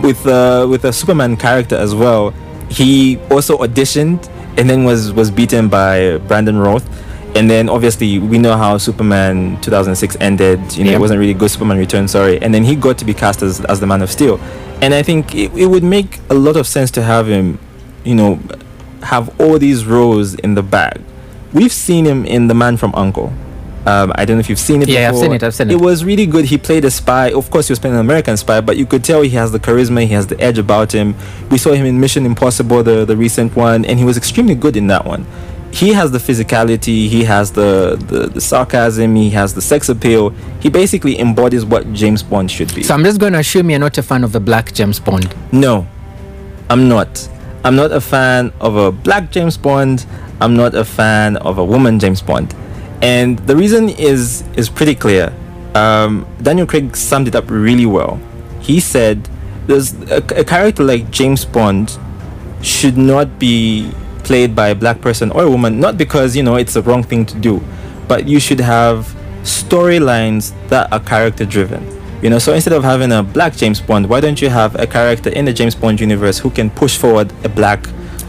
[0.02, 2.32] with uh, with a Superman character as well,
[2.68, 6.84] he also auditioned and then was was beaten by Brandon Routh.
[7.36, 10.58] And then obviously we know how Superman 2006 ended.
[10.76, 10.96] You know, Yeah.
[10.96, 11.50] it wasn't really good.
[11.50, 12.40] Superman Return, sorry.
[12.40, 14.40] And then he got to be cast as, as the Man of Steel.
[14.80, 17.58] And I think it, it would make a lot of sense to have him,
[18.04, 18.40] you know,
[19.02, 20.98] have all these roles in the bag.
[21.52, 23.32] We've seen him in The Man from Uncle.
[23.86, 24.88] Um, I don't know if you've seen it.
[24.88, 25.24] Yeah, I've before.
[25.26, 25.80] seen it, I've seen It it.
[25.80, 26.44] was really good.
[26.46, 27.30] He played a spy.
[27.32, 29.60] Of course, he was playing an American spy, but you could tell he has the
[29.60, 30.00] charisma.
[30.02, 31.14] He has the edge about him.
[31.50, 34.76] We saw him in Mission Impossible, the the recent one, and he was extremely good
[34.76, 35.24] in that one.
[35.72, 37.06] He has the physicality.
[37.08, 39.14] He has the, the, the sarcasm.
[39.14, 40.30] He has the sex appeal.
[40.60, 42.82] He basically embodies what James Bond should be.
[42.82, 45.34] So I'm just going to assume you're not a fan of the black James Bond.
[45.52, 45.86] No,
[46.70, 47.28] I'm not.
[47.62, 50.06] I'm not a fan of a black James Bond.
[50.40, 52.54] I'm not a fan of a woman James Bond.
[53.02, 55.32] And the reason is is pretty clear.
[55.74, 58.18] Um, Daniel Craig summed it up really well.
[58.60, 59.28] He said,
[59.66, 61.98] "There's a, a character like James Bond
[62.62, 63.92] should not be
[64.24, 67.02] played by a black person or a woman, not because you know it's the wrong
[67.02, 67.62] thing to do,
[68.08, 71.84] but you should have storylines that are character driven.
[72.22, 74.86] You know, so instead of having a black James Bond, why don't you have a
[74.86, 77.86] character in the James Bond universe who can push forward a black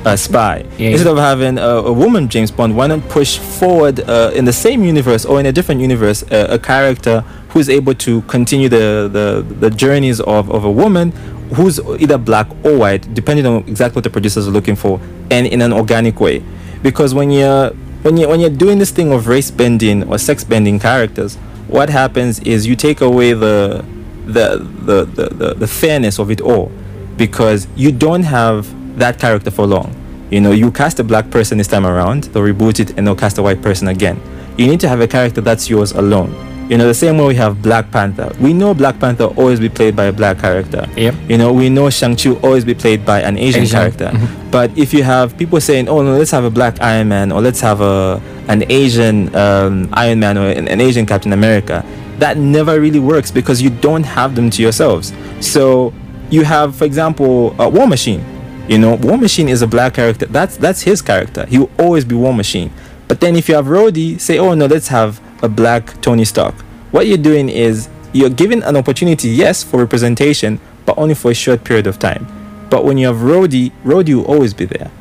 [0.07, 0.65] uh, spy?
[0.77, 0.89] Yeah.
[0.89, 4.53] Instead of having a, a woman James Bond, why not push forward uh, in the
[4.53, 9.09] same universe or in a different universe uh, a character who's able to continue the,
[9.11, 11.11] the, the journeys of, of a woman
[11.55, 14.99] who's either black or white, depending on exactly what the producers are looking for,
[15.31, 16.43] and in an organic way.
[16.81, 17.71] Because when you're
[18.03, 21.35] when you when you're doing this thing of race bending or sex bending characters,
[21.67, 23.83] what happens is you take away the
[24.25, 26.71] the the, the, the, the fairness of it all
[27.17, 29.95] because you don't have that character for long.
[30.29, 33.15] You know, you cast a black person this time around, they'll reboot it and they'll
[33.15, 34.19] cast a white person again.
[34.57, 36.35] You need to have a character that's yours alone.
[36.69, 38.35] You know, the same way we have Black Panther.
[38.41, 40.85] We know Black Panther always be played by a black character.
[40.97, 41.15] Yep.
[41.29, 43.79] You know, we know Shang-Chi always be played by an Asian, Asian.
[43.79, 44.11] character.
[44.51, 47.39] But if you have people saying, "Oh no, let's have a black Iron Man," or
[47.41, 51.85] "Let's have a an Asian um, Iron Man," or an, an Asian Captain America,
[52.19, 55.13] that never really works because you don't have them to yourselves.
[55.39, 55.93] So
[56.29, 58.23] you have, for example, uh, War Machine.
[58.67, 60.25] You know, War Machine is a black character.
[60.25, 61.45] That's that's his character.
[61.45, 62.71] He will always be War Machine.
[63.07, 66.53] But then if you have Rhodey, say, "Oh no, let's have a black Tony Stark."
[66.91, 71.33] What you're doing is you're giving an opportunity, yes, for representation, but only for a
[71.33, 72.27] short period of time.
[72.69, 74.91] But when you have Rhodey, Rhodey will always be there.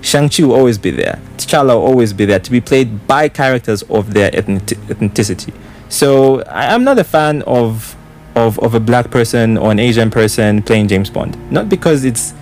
[0.00, 1.18] Shang-Chi will always be there.
[1.38, 5.52] T'Challa will always be there to be played by characters of their ethnicity.
[5.88, 7.96] So I, I'm not a fan of,
[8.36, 11.36] of of a black person or an Asian person playing James Bond.
[11.50, 12.32] Not because it's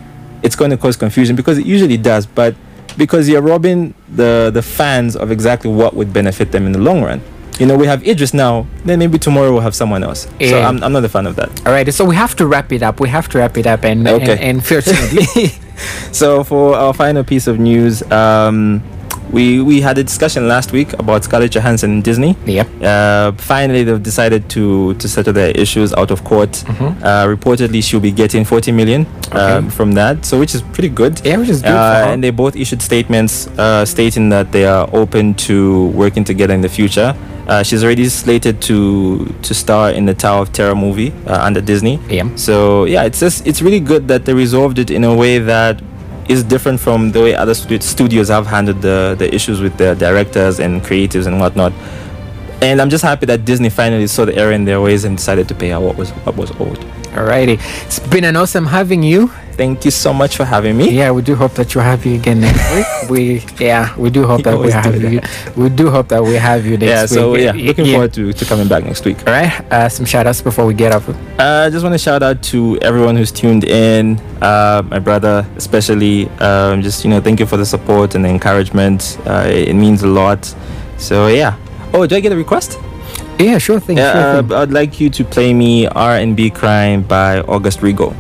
[0.43, 2.55] it's going to cause confusion, because it usually does, but
[2.97, 7.03] because you're robbing the the fans of exactly what would benefit them in the long
[7.03, 7.21] run.
[7.59, 10.29] You know, we have Idris now, then maybe tomorrow we'll have someone else.
[10.41, 11.49] So I'm, I'm not a fan of that.
[11.67, 13.01] All right, so we have to wrap it up.
[13.01, 14.33] We have to wrap it up, and Okay.
[14.33, 15.49] and, and fortunately,
[16.13, 18.83] so for our final piece of news, um,
[19.37, 22.35] we we had a discussion last week about Scarlett Johansson and Disney.
[22.47, 22.67] yep.
[22.81, 26.53] Uh, finally, they've decided to to settle their issues out of court.
[26.53, 27.05] Mm-hmm.
[27.05, 31.21] Uh, reportedly, she'll be getting 40 million um, from that, so which is pretty good.
[31.25, 34.89] Yeah, which is good Uh, and they both issued statements uh, stating that they are
[34.93, 37.15] open to working together in the future.
[37.47, 41.61] Uh, she's already slated to to star in the Tower of Terror movie uh, under
[41.61, 42.01] Disney.
[42.09, 42.25] Yeah.
[42.37, 45.81] So yeah, it's just it's really good that they resolved it in a way that
[46.29, 50.61] is different from the way other studios have handled the the issues with their directors
[50.61, 51.73] and creatives and whatnot.
[52.63, 55.47] And I'm just happy that Disney finally saw the error in their ways and decided
[55.49, 56.79] to pay out what was what was owed.
[57.13, 59.31] Alrighty, it's been an awesome having you.
[59.57, 60.91] Thank you so much for having me.
[60.91, 62.87] Yeah, we do hope that you have you again next week.
[63.11, 65.21] We yeah, we do hope that we have you.
[65.57, 67.09] We do hope that we have you next Yeah, week.
[67.09, 67.93] so yeah, looking yeah.
[67.93, 69.17] forward to, to coming back next week.
[69.27, 71.09] All right, uh, some shout outs before we get up.
[71.09, 75.47] Uh, I just want to shout out to everyone who's tuned in, uh, my brother
[75.57, 76.29] especially.
[76.41, 79.19] Um, just you know, thank you for the support and the encouragement.
[79.25, 80.55] Uh, it, it means a lot.
[80.99, 81.57] So yeah.
[81.95, 82.79] Oh, do I get a request?
[83.39, 83.97] Yeah, sure thing.
[83.97, 84.53] Yeah, sure uh, thing.
[84.53, 88.15] I'd like you to play me R&B Crime by August Rigo.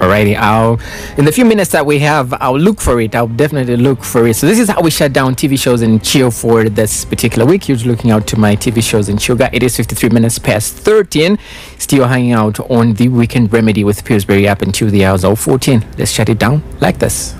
[0.00, 0.80] Alrighty, I'll
[1.18, 3.14] in the few minutes that we have, I'll look for it.
[3.14, 4.34] I'll definitely look for it.
[4.34, 7.68] So this is how we shut down TV shows and Chill for this particular week.
[7.68, 9.50] You're looking out to my TV shows in Sugar.
[9.52, 11.38] It is 53 minutes past 13.
[11.76, 15.84] Still hanging out on the Weekend Remedy with Pillsbury up until the hours of 14.
[15.98, 17.39] Let's shut it down like this.